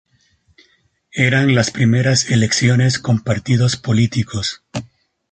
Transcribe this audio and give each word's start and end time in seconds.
Eran 1.13 1.53
las 1.53 1.69
primeras 1.69 2.31
elecciones 2.31 2.97
con 2.97 3.19
partidos 3.21 3.75
políticos. 3.77 4.63